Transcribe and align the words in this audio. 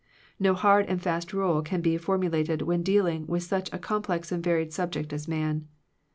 No 0.39 0.55
hard 0.55 0.87
and 0.87 0.99
fast 0.99 1.31
rule 1.31 1.61
can 1.61 1.79
be 1.79 1.95
for 1.95 2.17
mulated 2.17 2.63
when 2.63 2.81
dealing 2.81 3.27
with 3.27 3.43
such 3.43 3.71
a 3.71 3.77
com 3.77 4.01
plex 4.01 4.31
and 4.31 4.43
varied 4.43 4.73
subject 4.73 5.13
as 5.13 5.27
man. 5.27 5.67